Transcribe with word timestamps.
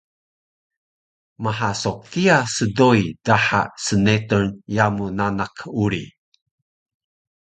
Maha 1.43 1.69
so 1.81 1.91
kiya 2.09 2.37
sdoi 2.55 3.01
daha 3.25 3.61
snetur 3.83 4.43
yamu 4.75 5.05
nanak 5.17 5.55
uri 5.83 6.03